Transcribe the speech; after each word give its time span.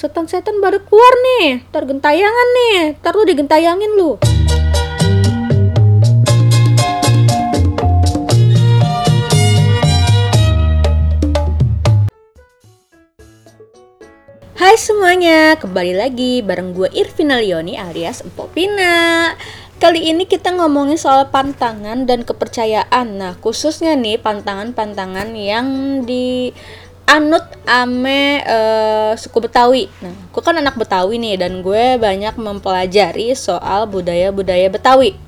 setan-setan 0.00 0.64
baru 0.64 0.80
keluar 0.80 1.12
nih. 1.20 1.60
Ntar 1.68 1.84
gentayangan 1.84 2.48
nih. 2.56 2.96
Ntar 3.04 3.12
lu 3.12 3.24
digentayangin 3.28 3.92
lu. 4.00 4.16
Hai 14.56 14.76
semuanya, 14.80 15.56
kembali 15.60 15.92
lagi 15.92 16.40
bareng 16.40 16.72
gue 16.72 16.88
Irvina 16.96 17.40
Leoni 17.40 17.80
alias 17.80 18.20
Empok 18.20 18.54
Pina 18.54 19.32
Kali 19.80 20.12
ini 20.12 20.28
kita 20.28 20.52
ngomongin 20.52 21.00
soal 21.00 21.32
pantangan 21.32 22.04
dan 22.04 22.28
kepercayaan 22.28 23.16
Nah 23.16 23.34
khususnya 23.40 23.96
nih 23.96 24.20
pantangan-pantangan 24.20 25.32
yang 25.32 25.66
di 26.04 26.52
anut 27.10 27.42
ame 27.66 28.38
uh, 28.46 29.12
suku 29.18 29.42
Betawi 29.42 29.90
Nah 29.98 30.14
gue 30.30 30.42
kan 30.42 30.54
anak 30.54 30.78
Betawi 30.78 31.18
nih 31.18 31.42
dan 31.42 31.58
gue 31.66 31.98
banyak 31.98 32.38
mempelajari 32.38 33.34
soal 33.34 33.90
budaya-budaya 33.90 34.70
Betawi 34.70 35.18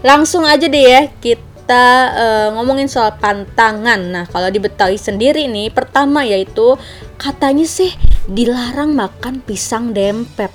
Langsung 0.00 0.48
aja 0.48 0.64
deh 0.64 0.80
ya 0.80 1.02
kita 1.20 1.84
uh, 2.16 2.48
ngomongin 2.56 2.88
soal 2.88 3.14
pantangan. 3.20 4.00
Nah, 4.00 4.24
kalau 4.24 4.48
di 4.48 4.56
Betawi 4.56 4.96
sendiri 4.96 5.44
nih, 5.44 5.68
pertama 5.68 6.24
yaitu 6.24 6.80
katanya 7.20 7.68
sih 7.68 7.92
dilarang 8.24 8.96
makan 8.96 9.44
pisang 9.44 9.92
dempet. 9.92 10.48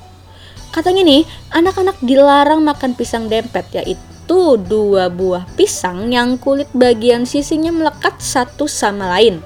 Katanya 0.73 1.05
nih, 1.05 1.23
anak-anak 1.53 2.01
dilarang 2.01 2.65
makan 2.65 2.97
pisang 2.97 3.29
dempet 3.29 3.69
yaitu 3.71 4.57
dua 4.57 5.13
buah 5.13 5.45
pisang 5.53 6.09
yang 6.09 6.41
kulit 6.41 6.67
bagian 6.73 7.29
sisinya 7.29 7.69
melekat 7.69 8.17
satu 8.17 8.65
sama 8.65 9.13
lain. 9.13 9.39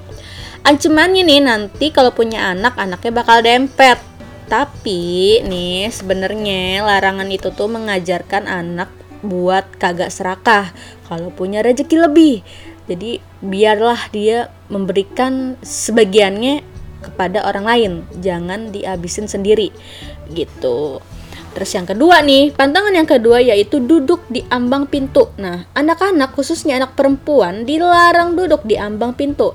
Ancamannya 0.60 1.24
nih 1.24 1.40
nanti 1.40 1.88
kalau 1.90 2.12
punya 2.12 2.52
anak, 2.52 2.76
anaknya 2.76 3.12
bakal 3.12 3.40
dempet. 3.40 3.98
Tapi 4.50 5.40
nih 5.46 5.88
sebenarnya 5.94 6.82
larangan 6.82 7.30
itu 7.30 7.54
tuh 7.54 7.70
mengajarkan 7.70 8.50
anak 8.50 8.90
buat 9.22 9.68
kagak 9.76 10.10
serakah 10.10 10.74
kalau 11.06 11.30
punya 11.30 11.62
rezeki 11.62 11.96
lebih. 12.10 12.34
Jadi 12.90 13.22
biarlah 13.38 14.10
dia 14.10 14.50
memberikan 14.66 15.54
sebagiannya 15.62 16.66
kepada 17.00 17.46
orang 17.48 17.64
lain, 17.64 17.92
jangan 18.20 18.74
dihabisin 18.74 19.30
sendiri 19.30 19.72
gitu. 20.34 21.00
Terus 21.50 21.70
yang 21.74 21.86
kedua 21.86 22.22
nih, 22.22 22.54
pantangan 22.54 22.94
yang 22.94 23.08
kedua 23.08 23.42
yaitu 23.42 23.82
duduk 23.82 24.22
di 24.30 24.46
ambang 24.54 24.86
pintu. 24.86 25.34
Nah, 25.34 25.66
anak-anak 25.74 26.30
khususnya 26.34 26.78
anak 26.78 26.94
perempuan 26.94 27.66
dilarang 27.66 28.38
duduk 28.38 28.62
di 28.62 28.78
ambang 28.78 29.18
pintu. 29.18 29.54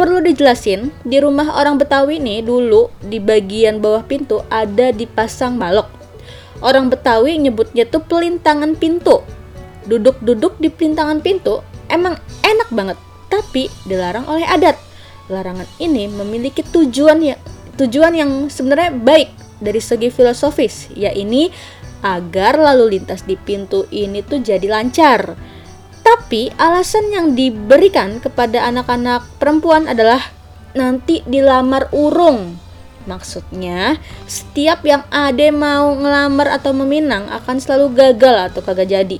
Perlu 0.00 0.24
dijelasin, 0.24 0.88
di 1.04 1.20
rumah 1.20 1.60
orang 1.60 1.76
Betawi 1.76 2.16
nih 2.24 2.40
dulu 2.40 2.88
di 3.04 3.20
bagian 3.20 3.84
bawah 3.84 4.00
pintu 4.00 4.40
ada 4.48 4.96
dipasang 4.96 5.60
balok 5.60 5.92
Orang 6.64 6.88
Betawi 6.88 7.36
nyebutnya 7.36 7.84
tuh 7.84 8.00
pelintangan 8.08 8.80
pintu. 8.80 9.20
Duduk-duduk 9.84 10.56
di 10.56 10.72
pelintangan 10.72 11.20
pintu 11.20 11.60
emang 11.92 12.16
enak 12.40 12.72
banget, 12.72 12.96
tapi 13.28 13.68
dilarang 13.84 14.24
oleh 14.24 14.48
adat. 14.48 14.80
Larangan 15.28 15.68
ini 15.76 16.08
memiliki 16.08 16.64
tujuan 16.64 17.20
ya 17.20 17.36
tujuan 17.76 18.16
yang 18.16 18.48
sebenarnya 18.48 18.96
baik 18.96 19.28
dari 19.60 19.84
segi 19.84 20.08
filosofis, 20.08 20.88
yaitu 20.96 21.52
agar 22.00 22.56
lalu 22.56 22.96
lintas 22.96 23.28
di 23.28 23.36
pintu 23.36 23.84
ini 23.92 24.24
tuh 24.24 24.40
jadi 24.40 24.64
lancar. 24.64 25.36
Tapi 26.10 26.50
alasan 26.58 27.14
yang 27.14 27.38
diberikan 27.38 28.18
kepada 28.18 28.66
anak-anak 28.66 29.22
perempuan 29.38 29.86
adalah 29.86 30.34
nanti 30.74 31.22
dilamar 31.22 31.86
urung 31.94 32.58
Maksudnya, 33.08 33.96
setiap 34.28 34.84
yang 34.84 35.02
ade 35.08 35.48
mau 35.48 35.96
ngelamar 35.96 36.52
atau 36.52 36.76
meminang 36.76 37.32
akan 37.32 37.56
selalu 37.56 37.96
gagal 37.96 38.52
atau 38.52 38.60
kagak 38.60 38.92
jadi. 38.92 39.18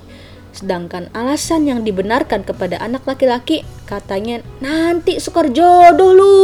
Sedangkan 0.54 1.08
alasan 1.10 1.64
yang 1.64 1.80
dibenarkan 1.80 2.44
kepada 2.44 2.76
anak 2.78 3.02
laki-laki 3.08 3.64
katanya 3.88 4.44
nanti 4.60 5.16
sukar 5.16 5.48
jodoh 5.48 6.12
lu. 6.12 6.38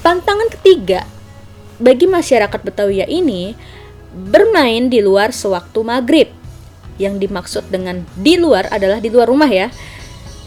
Pantangan 0.00 0.48
ketiga 0.58 1.06
bagi 1.78 2.08
masyarakat 2.08 2.60
Betawi 2.66 3.04
ini 3.06 3.54
bermain 4.10 4.88
di 4.88 4.98
luar 5.04 5.30
sewaktu 5.30 5.86
maghrib. 5.86 6.41
Yang 7.00 7.28
dimaksud 7.28 7.64
dengan 7.72 8.04
di 8.18 8.36
luar 8.36 8.68
adalah 8.68 8.98
di 9.00 9.08
luar 9.08 9.28
rumah 9.28 9.48
ya. 9.48 9.72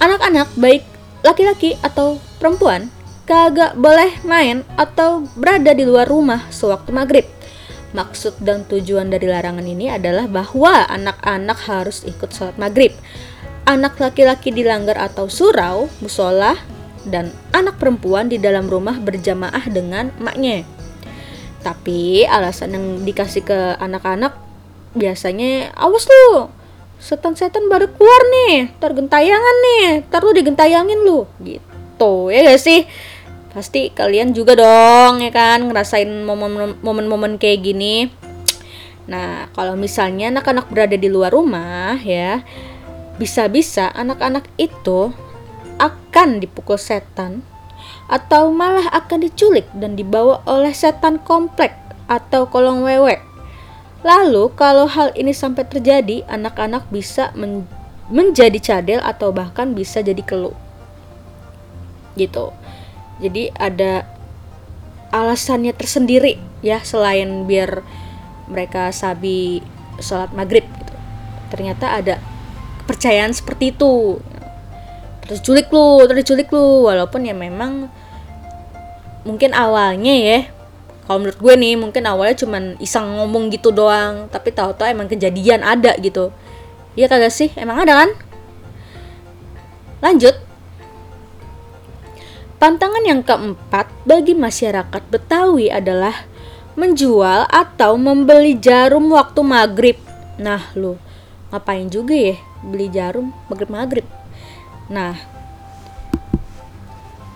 Anak-anak 0.01 0.53
baik 0.59 0.83
laki-laki 1.25 1.73
atau 1.81 2.21
perempuan 2.37 2.93
kagak 3.25 3.73
boleh 3.73 4.21
main 4.21 4.61
atau 4.77 5.25
berada 5.33 5.73
di 5.73 5.81
luar 5.81 6.05
rumah 6.05 6.45
sewaktu 6.53 6.93
maghrib. 6.93 7.25
Maksud 7.95 8.43
dan 8.43 8.67
tujuan 8.69 9.09
dari 9.09 9.25
larangan 9.25 9.65
ini 9.65 9.89
adalah 9.89 10.29
bahwa 10.29 10.85
anak-anak 10.85 11.57
harus 11.65 12.05
ikut 12.05 12.29
sholat 12.29 12.59
maghrib. 12.61 12.93
Anak 13.65 13.97
laki-laki 13.97 14.53
dilanggar 14.53 14.99
atau 14.99 15.25
surau, 15.25 15.89
musola, 16.03 16.53
dan 17.07 17.33
anak 17.49 17.81
perempuan 17.81 18.29
di 18.29 18.37
dalam 18.37 18.69
rumah 18.69 18.99
berjamaah 19.01 19.65
dengan 19.71 20.13
emaknya. 20.21 20.67
Tapi 21.65 22.29
alasan 22.29 22.77
yang 22.77 22.85
dikasih 23.01 23.41
ke 23.41 23.59
anak-anak 23.81 24.37
biasanya 24.95 25.75
awas 25.75 26.07
lu. 26.07 26.49
Setan-setan 26.97 27.67
baru 27.67 27.91
keluar 27.91 28.21
nih. 28.31 28.73
Ntar 28.79 28.95
gentayangan 28.95 29.55
nih. 29.61 30.07
Ntar 30.07 30.21
lu 30.23 30.31
digentayangin 30.31 30.99
lu. 31.05 31.27
Gitu 31.43 32.13
ya 32.33 32.39
gak 32.47 32.61
sih? 32.63 32.87
Pasti 33.53 33.91
kalian 33.93 34.33
juga 34.33 34.55
dong 34.57 35.21
ya 35.21 35.29
kan? 35.29 35.67
Ngerasain 35.67 36.09
momen-momen 36.81 37.37
kayak 37.37 37.61
gini. 37.61 38.09
Nah 39.05 39.51
kalau 39.53 39.77
misalnya 39.77 40.33
anak-anak 40.33 40.65
berada 40.73 40.97
di 40.97 41.09
luar 41.11 41.29
rumah 41.29 41.93
ya 42.01 42.41
bisa-bisa 43.15 43.93
anak-anak 43.95 44.43
itu 44.59 45.13
akan 45.79 46.43
dipukul 46.43 46.75
setan 46.75 47.45
atau 48.09 48.51
malah 48.51 48.91
akan 48.91 49.29
diculik 49.29 49.65
dan 49.77 49.95
dibawa 49.95 50.41
oleh 50.49 50.73
setan 50.73 51.21
komplek 51.21 51.73
atau 52.05 52.45
kolong 52.49 52.85
wewe 52.85 53.17
Lalu, 54.01 54.51
kalau 54.57 54.89
hal 54.89 55.15
ini 55.15 55.31
sampai 55.31 55.63
terjadi, 55.69 56.25
anak-anak 56.27 56.89
bisa 56.89 57.31
men 57.37 57.69
menjadi 58.05 58.59
cadel 58.61 59.01
atau 59.01 59.33
bahkan 59.33 59.73
bisa 59.73 60.01
jadi 60.01 60.21
keluh. 60.21 60.53
Gitu. 62.13 62.53
Jadi 63.17 63.49
ada 63.57 64.05
alasannya 65.09 65.71
tersendiri 65.71 66.37
ya 66.59 66.83
selain 66.83 67.47
biar 67.47 67.81
mereka 68.45 68.91
sabi 68.91 69.63
sholat 69.97 70.29
maghrib 70.35 70.65
gitu. 70.65 70.93
Ternyata 71.49 71.97
ada 71.97 72.15
kepercayaan 72.85 73.33
seperti 73.33 73.73
itu. 73.73 74.21
Terus 75.25 75.41
culik 75.41 75.73
lu, 75.73 76.05
terus 76.05 76.25
culik 76.29 76.53
lu 76.53 76.85
walaupun 76.85 77.25
ya 77.25 77.33
memang 77.33 77.89
mungkin 79.25 79.57
awalnya 79.57 80.13
ya 80.13 80.39
kalau 81.05 81.21
menurut 81.21 81.37
gue 81.37 81.53
nih 81.53 81.77
mungkin 81.77 82.03
awalnya 82.09 82.41
cuman 82.41 82.81
iseng 82.81 83.05
ngomong 83.21 83.53
gitu 83.53 83.69
doang 83.69 84.25
tapi 84.33 84.49
tahu-tahu 84.49 84.89
emang 84.89 85.05
kejadian 85.05 85.61
ada 85.61 85.93
gitu. 86.01 86.33
Iya 86.97 87.05
kagak 87.05 87.29
sih? 87.29 87.53
Emang 87.53 87.85
ada 87.85 88.05
kan? 88.05 88.09
Lanjut. 90.01 90.33
Pantangan 92.57 93.03
yang 93.05 93.21
keempat 93.21 93.91
bagi 94.07 94.33
masyarakat 94.33 95.03
Betawi 95.11 95.69
adalah 95.69 96.25
menjual 96.73 97.45
atau 97.53 97.95
membeli 98.01 98.57
jarum 98.57 99.13
waktu 99.13 99.45
maghrib. 99.45 99.97
Nah 100.41 100.73
lu 100.73 100.97
ngapain 101.53 101.85
juga 101.87 102.17
ya 102.17 102.35
beli 102.65 102.89
jarum 102.89 103.29
maghrib 103.45 103.69
maghrib? 103.69 104.07
Nah 104.89 105.13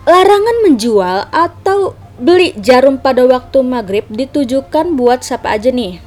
larangan 0.08 0.56
menjual 0.66 1.30
atau 1.30 1.94
Beli 2.20 2.52
jarum 2.60 3.00
pada 3.00 3.24
waktu 3.24 3.64
maghrib 3.64 4.04
ditujukan 4.12 4.92
buat 4.92 5.24
siapa 5.24 5.56
aja 5.56 5.72
nih? 5.72 6.04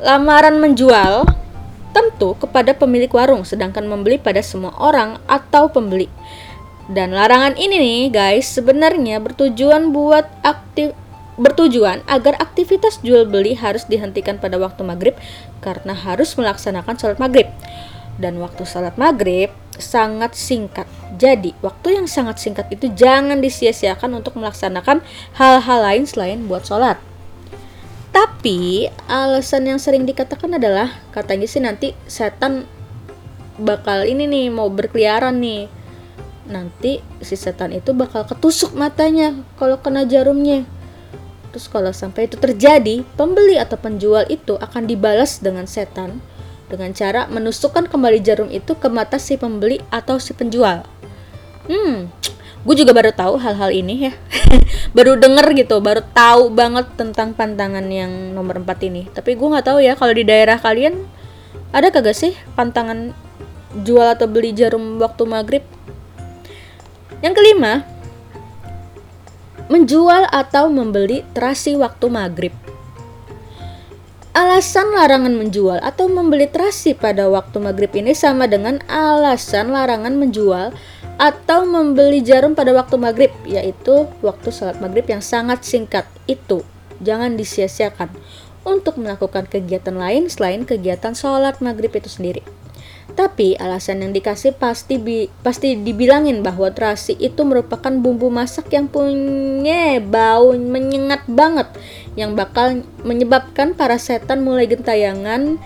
Lamaran 0.00 0.56
menjual 0.56 1.28
tentu 1.92 2.32
kepada 2.40 2.72
pemilik 2.72 3.12
warung, 3.12 3.44
sedangkan 3.44 3.84
membeli 3.84 4.16
pada 4.16 4.40
semua 4.40 4.72
orang 4.80 5.20
atau 5.28 5.68
pembeli. 5.68 6.08
Dan 6.88 7.12
larangan 7.12 7.60
ini 7.60 7.76
nih 7.76 8.00
guys 8.08 8.48
sebenarnya 8.48 9.20
bertujuan 9.20 9.92
buat 9.92 10.24
aktif 10.40 10.96
bertujuan 11.36 12.00
agar 12.08 12.40
aktivitas 12.40 13.04
jual 13.04 13.28
beli 13.28 13.52
harus 13.52 13.84
dihentikan 13.84 14.40
pada 14.40 14.56
waktu 14.56 14.80
maghrib 14.80 15.12
karena 15.60 15.92
harus 15.92 16.32
melaksanakan 16.40 16.96
sholat 16.96 17.20
maghrib 17.20 17.48
dan 18.20 18.36
waktu 18.36 18.68
salat 18.68 18.96
maghrib 19.00 19.48
sangat 19.80 20.38
singkat. 20.38 20.86
Jadi, 21.18 21.56
waktu 21.64 22.00
yang 22.00 22.06
sangat 22.06 22.38
singkat 22.38 22.70
itu 22.70 22.92
jangan 22.92 23.40
disia-siakan 23.40 24.20
untuk 24.20 24.36
melaksanakan 24.38 25.02
hal-hal 25.36 25.78
lain 25.82 26.04
selain 26.06 26.46
buat 26.46 26.64
sholat. 26.64 27.00
Tapi, 28.14 28.88
alasan 29.08 29.66
yang 29.68 29.80
sering 29.82 30.06
dikatakan 30.06 30.56
adalah, 30.56 31.00
katanya 31.10 31.46
sih 31.50 31.60
nanti 31.60 31.92
setan 32.06 32.64
bakal 33.60 34.06
ini 34.06 34.24
nih, 34.30 34.46
mau 34.48 34.70
berkeliaran 34.70 35.36
nih. 35.40 35.66
nanti 36.50 36.98
si 37.22 37.38
setan 37.38 37.70
itu 37.70 37.94
bakal 37.94 38.26
ketusuk 38.26 38.74
matanya 38.74 39.38
kalau 39.54 39.78
kena 39.78 40.02
jarumnya. 40.02 40.66
Terus 41.54 41.70
kalau 41.70 41.94
sampai 41.94 42.26
itu 42.26 42.34
terjadi, 42.34 43.06
pembeli 43.14 43.54
atau 43.54 43.78
penjual 43.78 44.26
itu 44.26 44.58
akan 44.58 44.86
dibalas 44.90 45.38
dengan 45.38 45.70
setan 45.70 46.18
dengan 46.70 46.94
cara 46.94 47.26
menusukkan 47.26 47.90
kembali 47.90 48.22
jarum 48.22 48.46
itu 48.48 48.78
ke 48.78 48.86
mata 48.86 49.18
si 49.18 49.34
pembeli 49.34 49.82
atau 49.90 50.22
si 50.22 50.30
penjual. 50.30 50.86
Hmm, 51.66 52.08
gue 52.62 52.74
juga 52.78 52.94
baru 52.94 53.10
tahu 53.10 53.34
hal-hal 53.42 53.74
ini 53.74 54.08
ya. 54.08 54.12
baru 54.96 55.18
denger 55.18 55.50
gitu, 55.58 55.82
baru 55.82 56.06
tahu 56.14 56.54
banget 56.54 56.86
tentang 56.94 57.34
pantangan 57.34 57.84
yang 57.90 58.30
nomor 58.30 58.62
4 58.62 58.86
ini. 58.86 59.10
Tapi 59.10 59.34
gue 59.34 59.48
nggak 59.50 59.66
tahu 59.66 59.82
ya 59.82 59.98
kalau 59.98 60.14
di 60.14 60.22
daerah 60.22 60.62
kalian 60.62 60.94
ada 61.74 61.90
kagak 61.90 62.14
sih 62.14 62.38
pantangan 62.54 63.10
jual 63.82 64.14
atau 64.14 64.30
beli 64.30 64.54
jarum 64.54 65.02
waktu 65.02 65.26
maghrib? 65.26 65.64
Yang 67.20 67.34
kelima, 67.36 67.84
menjual 69.68 70.26
atau 70.30 70.72
membeli 70.72 71.26
terasi 71.36 71.74
waktu 71.74 72.06
maghrib. 72.08 72.69
Alasan 74.30 74.94
larangan 74.94 75.34
menjual 75.34 75.82
atau 75.82 76.06
membeli 76.06 76.46
terasi 76.46 76.94
pada 76.94 77.26
waktu 77.26 77.58
maghrib 77.58 77.90
ini 77.98 78.14
sama 78.14 78.46
dengan 78.46 78.78
alasan 78.86 79.74
larangan 79.74 80.14
menjual 80.14 80.70
atau 81.18 81.66
membeli 81.66 82.22
jarum 82.22 82.54
pada 82.54 82.70
waktu 82.70 82.94
maghrib, 82.94 83.34
yaitu 83.42 84.06
waktu 84.22 84.54
sholat 84.54 84.78
maghrib 84.78 85.02
yang 85.10 85.18
sangat 85.18 85.66
singkat. 85.66 86.06
Itu 86.30 86.62
jangan 87.02 87.34
disia-siakan 87.34 88.14
untuk 88.62 89.02
melakukan 89.02 89.50
kegiatan 89.50 89.98
lain 89.98 90.30
selain 90.30 90.62
kegiatan 90.62 91.10
sholat 91.10 91.58
maghrib 91.58 91.90
itu 91.90 92.06
sendiri. 92.06 92.46
Tapi 93.18 93.58
alasan 93.58 94.06
yang 94.06 94.14
dikasih 94.14 94.54
pasti 94.54 94.94
bi 94.94 95.26
pasti 95.42 95.74
dibilangin 95.74 96.46
bahwa 96.46 96.70
terasi 96.70 97.18
itu 97.18 97.42
merupakan 97.42 97.90
bumbu 97.90 98.30
masak 98.30 98.70
yang 98.70 98.86
punya 98.86 99.98
bau 99.98 100.54
menyengat 100.54 101.26
banget 101.26 101.66
yang 102.18 102.34
bakal 102.34 102.82
menyebabkan 103.06 103.78
para 103.78 103.98
setan 104.00 104.42
mulai 104.42 104.66
gentayangan 104.66 105.62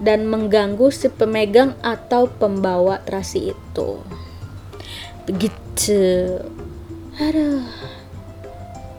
dan 0.00 0.28
mengganggu 0.28 0.88
si 0.88 1.12
pemegang 1.12 1.76
atau 1.84 2.28
pembawa 2.28 3.04
terasi 3.04 3.52
itu. 3.52 4.00
Begitu. 5.28 6.40
Aduh. 7.20 7.64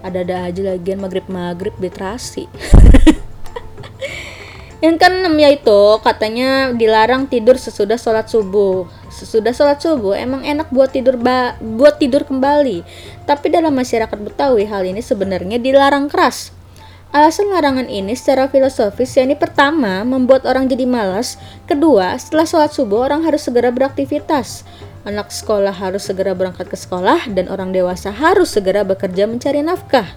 Ada-ada 0.02 0.50
aja 0.50 0.62
lagian 0.74 1.02
maghrib-maghrib 1.02 1.78
di 1.78 1.90
terasi. 1.94 2.46
Yang 4.82 4.98
keenam 4.98 5.38
yaitu 5.38 5.82
katanya 6.02 6.74
dilarang 6.74 7.30
tidur 7.30 7.54
sesudah 7.54 8.02
sholat 8.02 8.26
subuh. 8.26 8.90
Sesudah 9.14 9.54
sholat 9.54 9.78
subuh 9.78 10.18
emang 10.18 10.42
enak 10.42 10.74
buat 10.74 10.90
tidur 10.90 11.22
ba 11.22 11.54
buat 11.62 12.02
tidur 12.02 12.26
kembali. 12.26 12.82
Tapi 13.30 13.54
dalam 13.54 13.78
masyarakat 13.78 14.18
Betawi 14.18 14.66
hal 14.66 14.82
ini 14.90 15.06
sebenarnya 15.06 15.62
dilarang 15.62 16.10
keras. 16.10 16.61
Alasan 17.12 17.52
larangan 17.52 17.92
ini 17.92 18.16
secara 18.16 18.48
filosofis 18.48 19.20
yakni 19.20 19.36
pertama 19.36 20.00
membuat 20.08 20.48
orang 20.48 20.72
jadi 20.72 20.88
malas, 20.88 21.36
kedua 21.68 22.16
setelah 22.16 22.48
sholat 22.48 22.72
subuh 22.72 23.04
orang 23.04 23.28
harus 23.28 23.44
segera 23.44 23.68
beraktivitas. 23.68 24.64
Anak 25.04 25.28
sekolah 25.28 25.76
harus 25.76 26.08
segera 26.08 26.32
berangkat 26.32 26.72
ke 26.72 26.78
sekolah 26.80 27.28
dan 27.36 27.52
orang 27.52 27.76
dewasa 27.76 28.16
harus 28.16 28.56
segera 28.56 28.88
bekerja 28.88 29.28
mencari 29.28 29.60
nafkah. 29.60 30.08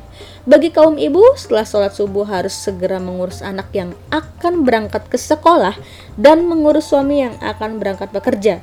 Bagi 0.47 0.71
kaum 0.71 0.95
ibu, 0.95 1.35
setelah 1.35 1.67
sholat 1.67 1.99
subuh 1.99 2.31
harus 2.31 2.55
segera 2.55 3.03
mengurus 3.03 3.43
anak 3.43 3.75
yang 3.75 3.91
akan 4.15 4.63
berangkat 4.63 5.03
ke 5.11 5.19
sekolah 5.19 5.75
dan 6.15 6.47
mengurus 6.47 6.95
suami 6.95 7.27
yang 7.27 7.35
akan 7.43 7.83
berangkat 7.83 8.15
bekerja. 8.15 8.63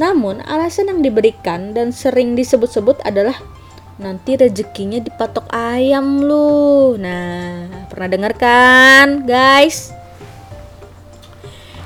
Namun, 0.00 0.40
alasan 0.48 0.88
yang 0.88 1.04
diberikan 1.04 1.76
dan 1.76 1.92
sering 1.92 2.40
disebut-sebut 2.40 3.04
adalah 3.04 3.36
nanti 3.96 4.36
rezekinya 4.36 5.00
dipatok 5.00 5.48
ayam 5.52 6.20
lu. 6.20 6.96
Nah, 7.00 7.88
pernah 7.88 8.08
dengar 8.08 8.32
kan, 8.36 9.24
guys? 9.24 9.92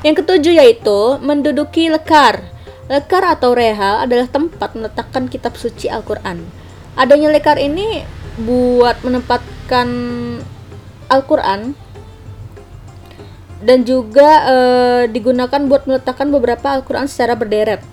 Yang 0.02 0.24
ketujuh 0.24 0.54
yaitu 0.58 1.00
menduduki 1.22 1.92
lekar. 1.92 2.42
Lekar 2.90 3.22
atau 3.22 3.54
rehal 3.54 4.02
adalah 4.02 4.26
tempat 4.26 4.74
meletakkan 4.74 5.30
kitab 5.30 5.54
suci 5.54 5.86
Al-Quran. 5.86 6.42
Adanya 6.98 7.30
lekar 7.30 7.54
ini 7.60 8.02
buat 8.40 8.98
menempatkan 9.06 9.88
Al-Quran 11.06 11.74
dan 13.60 13.84
juga 13.84 14.28
e, 14.48 14.56
digunakan 15.12 15.60
buat 15.68 15.84
meletakkan 15.84 16.32
beberapa 16.32 16.80
Al-Quran 16.80 17.06
secara 17.06 17.36
berderet. 17.36 17.84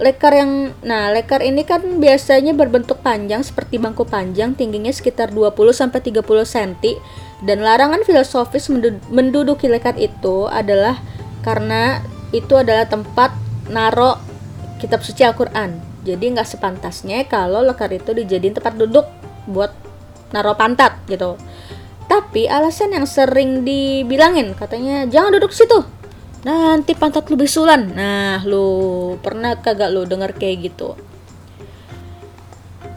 Lekar 0.00 0.32
yang 0.32 0.72
nah, 0.80 1.12
lekar 1.12 1.44
ini 1.44 1.60
kan 1.60 2.00
biasanya 2.00 2.56
berbentuk 2.56 3.04
panjang 3.04 3.44
seperti 3.44 3.76
bangku 3.76 4.08
panjang, 4.08 4.56
tingginya 4.56 4.88
sekitar 4.88 5.28
20 5.28 5.52
sampai 5.76 6.00
30 6.00 6.24
cm 6.24 6.72
dan 7.44 7.60
larangan 7.60 8.00
filosofis 8.08 8.72
menduduki 9.12 9.68
lekar 9.68 10.00
itu 10.00 10.48
adalah 10.48 10.96
karena 11.44 12.00
itu 12.32 12.56
adalah 12.56 12.88
tempat 12.88 13.36
naro 13.68 14.16
kitab 14.80 15.04
suci 15.04 15.20
Al-Quran. 15.20 15.76
Jadi 16.00 16.32
nggak 16.32 16.48
sepantasnya 16.48 17.28
kalau 17.28 17.60
lekar 17.60 17.92
itu 17.92 18.16
dijadiin 18.16 18.56
tempat 18.56 18.80
duduk 18.80 19.04
buat 19.44 19.76
naruh 20.32 20.56
pantat 20.56 20.96
gitu. 21.12 21.36
Tapi 22.08 22.48
alasan 22.48 22.96
yang 22.96 23.04
sering 23.04 23.68
dibilangin 23.68 24.56
katanya 24.56 25.04
jangan 25.04 25.36
duduk 25.36 25.52
situ 25.52 25.99
nanti 26.46 26.96
pantat 26.96 27.28
lu 27.28 27.36
bisulan. 27.36 27.92
Nah 27.92 28.40
lu 28.44 29.16
pernah 29.20 29.58
kagak 29.58 29.92
lu 29.92 30.06
denger 30.08 30.36
kayak 30.36 30.72
gitu? 30.72 30.96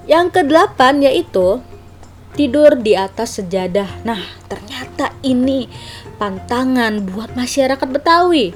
Yang 0.08 0.42
kedelapan 0.42 1.04
yaitu 1.04 1.64
tidur 2.36 2.80
di 2.80 2.96
atas 2.96 3.40
sejadah. 3.40 4.04
Nah 4.08 4.20
ternyata 4.48 5.16
ini 5.24 5.68
pantangan 6.20 7.04
buat 7.08 7.36
masyarakat 7.36 7.88
Betawi. 7.88 8.56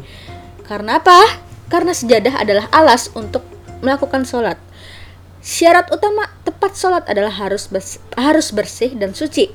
Karena 0.67 0.99
apa? 0.99 1.47
karena 1.67 1.91
sejadah 1.91 2.41
adalah 2.41 2.65
alas 2.71 3.11
untuk 3.13 3.43
melakukan 3.83 4.23
sholat. 4.23 4.57
Syarat 5.43 5.87
utama 5.93 6.27
tepat 6.43 6.75
sholat 6.75 7.03
adalah 7.07 7.31
harus 7.31 7.71
bersih, 7.71 8.01
harus 8.19 8.51
bersih 8.51 8.91
dan 8.95 9.15
suci. 9.15 9.51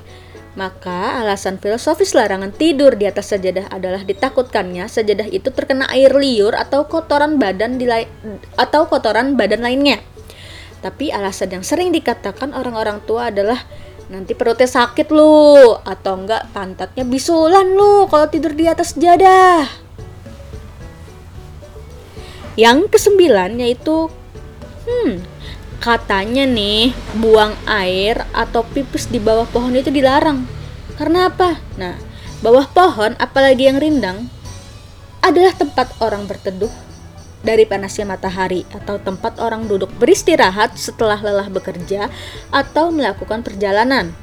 Maka 0.53 1.17
alasan 1.17 1.57
filosofis 1.57 2.13
larangan 2.13 2.53
tidur 2.53 2.93
di 2.93 3.09
atas 3.09 3.33
sajadah 3.33 3.73
adalah 3.73 4.05
ditakutkannya 4.05 4.85
sajadah 4.85 5.25
itu 5.33 5.49
terkena 5.49 5.89
air 5.89 6.13
liur 6.13 6.53
atau 6.53 6.85
kotoran 6.85 7.41
badan 7.41 7.81
di 7.81 7.89
atau 8.53 8.85
kotoran 8.85 9.33
badan 9.33 9.65
lainnya. 9.65 9.97
Tapi 10.85 11.09
alasan 11.09 11.57
yang 11.57 11.65
sering 11.65 11.89
dikatakan 11.89 12.53
orang-orang 12.53 13.01
tua 13.01 13.33
adalah 13.33 13.57
nanti 14.13 14.37
perutnya 14.37 14.69
sakit 14.69 15.09
lu 15.09 15.73
atau 15.73 16.21
enggak 16.21 16.45
pantatnya 16.53 17.01
bisulan 17.01 17.73
lu 17.73 18.05
kalau 18.05 18.29
tidur 18.29 18.53
di 18.53 18.69
atas 18.69 18.93
sajadah. 18.93 19.65
Yang 22.53 22.93
kesembilan 22.93 23.57
yaitu 23.57 24.05
hmm, 24.85 25.32
katanya 25.83 26.47
nih 26.47 26.95
buang 27.19 27.59
air 27.67 28.23
atau 28.31 28.63
pipis 28.63 29.11
di 29.11 29.19
bawah 29.19 29.43
pohon 29.51 29.75
itu 29.75 29.91
dilarang. 29.91 30.47
Karena 30.95 31.27
apa? 31.27 31.59
Nah, 31.75 31.99
bawah 32.39 32.71
pohon 32.71 33.19
apalagi 33.19 33.67
yang 33.67 33.83
rindang 33.83 34.31
adalah 35.19 35.51
tempat 35.51 35.91
orang 35.99 36.23
berteduh 36.23 36.71
dari 37.43 37.67
panasnya 37.67 38.07
matahari 38.07 38.63
atau 38.71 38.95
tempat 38.95 39.43
orang 39.43 39.67
duduk 39.67 39.91
beristirahat 39.99 40.79
setelah 40.79 41.19
lelah 41.19 41.51
bekerja 41.51 42.07
atau 42.47 42.87
melakukan 42.87 43.43
perjalanan. 43.43 44.15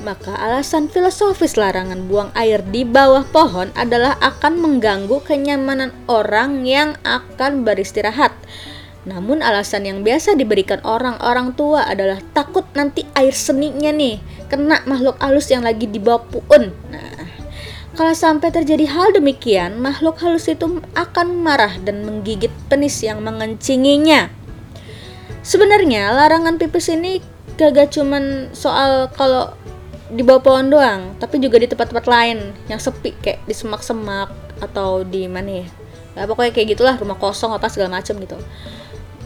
Maka 0.00 0.32
alasan 0.32 0.88
filosofis 0.88 1.60
larangan 1.60 2.08
buang 2.08 2.32
air 2.32 2.64
di 2.64 2.88
bawah 2.88 3.28
pohon 3.28 3.68
adalah 3.76 4.16
akan 4.24 4.64
mengganggu 4.64 5.20
kenyamanan 5.28 5.92
orang 6.08 6.64
yang 6.64 6.96
akan 7.04 7.68
beristirahat 7.68 8.32
namun 9.06 9.38
alasan 9.38 9.86
yang 9.86 10.02
biasa 10.02 10.34
diberikan 10.34 10.82
orang-orang 10.82 11.54
tua 11.54 11.86
adalah 11.86 12.18
takut 12.34 12.66
nanti 12.74 13.06
air 13.14 13.30
seninya 13.30 13.94
nih 13.94 14.18
kena 14.50 14.82
makhluk 14.82 15.14
halus 15.22 15.46
yang 15.46 15.62
lagi 15.62 15.86
di 15.86 16.02
bawah 16.02 16.26
puun. 16.26 16.74
Nah, 16.90 17.26
kalau 17.94 18.12
sampai 18.12 18.50
terjadi 18.50 18.84
hal 18.90 19.14
demikian, 19.14 19.78
makhluk 19.78 20.18
halus 20.20 20.50
itu 20.50 20.82
akan 20.98 21.38
marah 21.38 21.78
dan 21.80 22.02
menggigit 22.02 22.50
penis 22.66 22.98
yang 23.00 23.22
mengencinginya. 23.22 24.28
Sebenarnya 25.46 26.10
larangan 26.10 26.58
pipis 26.58 26.90
ini 26.90 27.22
gak 27.56 27.94
cuman 27.94 28.52
soal 28.52 29.08
kalau 29.14 29.54
di 30.10 30.20
bawah 30.26 30.42
pohon 30.42 30.68
doang, 30.68 31.14
tapi 31.22 31.38
juga 31.38 31.62
di 31.62 31.70
tempat-tempat 31.70 32.06
lain 32.10 32.52
yang 32.66 32.82
sepi 32.82 33.14
kayak 33.22 33.42
di 33.46 33.54
semak-semak 33.54 34.28
atau 34.60 35.06
di 35.06 35.24
mana 35.30 35.62
ya. 35.62 35.66
Ya 36.16 36.22
pokoknya 36.28 36.52
kayak 36.52 36.76
gitulah 36.76 36.94
rumah 37.00 37.16
kosong 37.16 37.56
apa 37.56 37.72
segala 37.72 37.96
macam 37.96 38.16
gitu. 38.20 38.38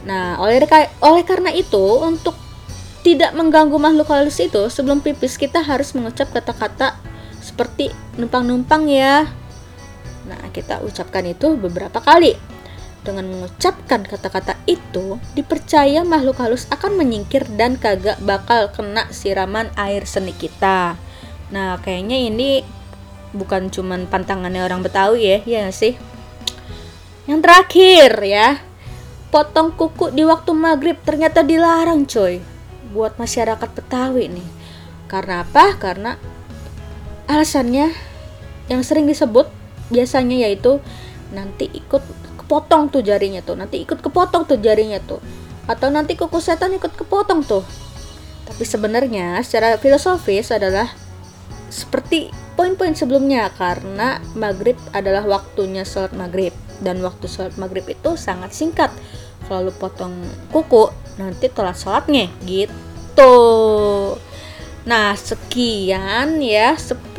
Nah, 0.05 0.41
oleh 0.41 0.61
oleh 1.01 1.23
karena 1.25 1.53
itu 1.53 2.01
untuk 2.01 2.33
tidak 3.01 3.33
mengganggu 3.33 3.77
makhluk 3.81 4.13
halus 4.13 4.37
itu 4.37 4.69
sebelum 4.69 5.01
pipis 5.01 5.37
kita 5.37 5.61
harus 5.61 5.93
mengucap 5.97 6.29
kata-kata 6.29 6.97
seperti 7.41 7.89
numpang-numpang 8.17 8.85
ya. 8.89 9.25
Nah, 10.29 10.41
kita 10.53 10.85
ucapkan 10.85 11.25
itu 11.25 11.57
beberapa 11.57 11.97
kali. 11.97 12.37
dengan 13.01 13.25
mengucapkan 13.25 14.05
kata-kata 14.05 14.61
itu, 14.69 15.17
dipercaya 15.33 16.05
makhluk 16.05 16.37
halus 16.37 16.69
akan 16.69 17.01
menyingkir 17.01 17.49
dan 17.57 17.73
kagak 17.73 18.21
bakal 18.21 18.69
kena 18.69 19.09
siraman 19.09 19.73
air 19.73 20.05
seni 20.05 20.37
kita. 20.37 20.95
Nah, 21.49 21.81
kayaknya 21.81 22.29
ini 22.29 22.61
bukan 23.33 23.73
cuman 23.73 24.05
pantangannya 24.05 24.61
orang 24.61 24.85
Betawi 24.85 25.21
ya, 25.25 25.37
ya 25.43 25.63
sih? 25.73 25.97
Yang 27.25 27.39
terakhir 27.41 28.11
ya, 28.21 28.47
potong 29.31 29.71
kuku 29.71 30.11
di 30.11 30.27
waktu 30.27 30.51
maghrib 30.51 30.99
ternyata 31.07 31.41
dilarang 31.41 32.03
coy 32.03 32.43
buat 32.91 33.15
masyarakat 33.15 33.69
Betawi 33.71 34.27
nih. 34.27 34.49
Karena 35.07 35.47
apa? 35.47 35.79
Karena 35.79 36.19
alasannya 37.25 37.95
yang 38.67 38.83
sering 38.83 39.07
disebut 39.07 39.47
biasanya 39.87 40.47
yaitu 40.47 40.83
nanti 41.31 41.71
ikut 41.71 42.03
kepotong 42.43 42.91
tuh 42.91 42.99
jarinya 42.99 43.39
tuh, 43.39 43.55
nanti 43.55 43.79
ikut 43.79 44.03
kepotong 44.03 44.43
tuh 44.43 44.59
jarinya 44.59 44.99
tuh. 44.99 45.23
Atau 45.65 45.87
nanti 45.87 46.19
kuku 46.19 46.43
setan 46.43 46.75
ikut 46.75 46.91
kepotong 46.99 47.47
tuh. 47.47 47.63
Tapi 48.43 48.63
sebenarnya 48.67 49.39
secara 49.47 49.79
filosofis 49.79 50.51
adalah 50.51 50.91
seperti 51.71 52.27
poin-poin 52.59 52.91
sebelumnya 52.91 53.47
karena 53.55 54.19
maghrib 54.35 54.75
adalah 54.91 55.23
waktunya 55.23 55.87
sholat 55.87 56.11
maghrib 56.11 56.51
dan 56.81 56.99
waktu 57.05 57.29
sholat 57.29 57.55
maghrib 57.61 57.85
itu 57.85 58.17
sangat 58.17 58.51
singkat. 58.51 58.91
Kalau 59.45 59.71
potong 59.71 60.17
kuku 60.49 60.89
nanti 61.21 61.47
telat 61.47 61.77
sholatnya. 61.77 62.27
Gitu. 62.43 63.37
Nah 64.85 65.13
sekian 65.13 66.41
ya. 66.41 66.73
10 66.73 67.13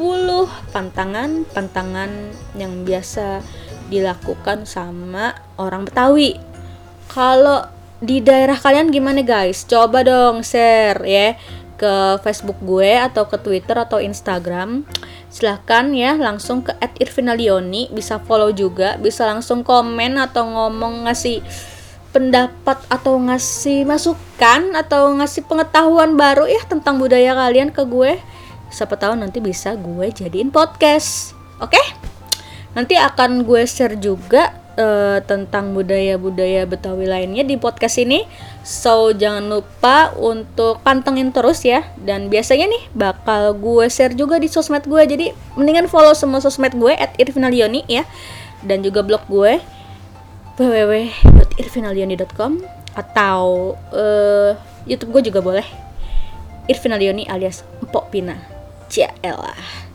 pantangan-pantangan 0.75 2.11
yang 2.59 2.83
biasa 2.83 3.41
dilakukan 3.89 4.67
sama 4.67 5.39
orang 5.57 5.87
Betawi. 5.87 6.37
Kalau 7.13 7.69
di 8.03 8.19
daerah 8.19 8.59
kalian 8.59 8.91
gimana 8.91 9.23
guys? 9.23 9.63
Coba 9.69 10.03
dong 10.03 10.43
share 10.43 10.99
ya 11.07 11.39
ke 11.79 12.19
Facebook 12.23 12.59
gue 12.63 12.95
atau 12.95 13.27
ke 13.27 13.39
Twitter 13.43 13.75
atau 13.75 13.99
Instagram 13.99 14.87
silahkan 15.33 15.89
ya 15.97 16.13
langsung 16.21 16.61
ke 16.61 16.77
@irvinalioni 17.01 17.89
bisa 17.89 18.21
follow 18.21 18.53
juga 18.53 19.01
bisa 19.01 19.25
langsung 19.25 19.65
komen 19.65 20.21
atau 20.21 20.45
ngomong 20.45 21.09
ngasih 21.09 21.41
pendapat 22.13 22.77
atau 22.93 23.17
ngasih 23.17 23.89
masukan 23.89 24.77
atau 24.77 25.17
ngasih 25.17 25.49
pengetahuan 25.49 26.21
baru 26.21 26.45
ya 26.45 26.61
tentang 26.69 27.01
budaya 27.01 27.33
kalian 27.33 27.73
ke 27.73 27.81
gue 27.89 28.21
siapa 28.69 29.01
tahu 29.01 29.17
nanti 29.17 29.41
bisa 29.41 29.73
gue 29.73 30.13
jadiin 30.13 30.53
podcast 30.53 31.33
oke 31.65 31.73
okay? 31.73 31.87
nanti 32.77 33.01
akan 33.01 33.49
gue 33.49 33.65
share 33.65 33.97
juga 33.97 34.62
uh, 34.79 35.19
tentang 35.25 35.75
budaya-budaya 35.77 36.65
Betawi 36.69 37.07
lainnya 37.09 37.45
di 37.45 37.57
podcast 37.61 37.99
ini. 38.01 38.25
So 38.63 39.13
jangan 39.13 39.51
lupa 39.51 40.15
untuk 40.17 40.81
pantengin 40.81 41.33
terus 41.35 41.65
ya. 41.67 41.85
Dan 41.99 42.29
biasanya 42.31 42.69
nih 42.69 42.83
bakal 42.97 43.55
gue 43.57 43.89
share 43.89 44.15
juga 44.17 44.39
di 44.41 44.49
sosmed 44.49 44.87
gue. 44.89 45.03
Jadi 45.05 45.33
mendingan 45.59 45.89
follow 45.89 46.15
semua 46.17 46.41
sosmed 46.41 46.75
gue 46.77 46.95
at 46.97 47.15
irvinalioni 47.21 47.85
ya. 47.89 48.05
Dan 48.63 48.87
juga 48.87 49.03
blog 49.03 49.27
gue 49.27 49.59
www.irvinalioni.com 50.57 52.53
atau 52.93 53.73
uh, 53.91 54.53
YouTube 54.85 55.13
gue 55.19 55.33
juga 55.33 55.41
boleh. 55.41 55.65
Irvinalioni 56.71 57.27
alias 57.27 57.67
Empok 57.83 58.15
Pina. 58.15 58.39
Cialah. 58.87 59.92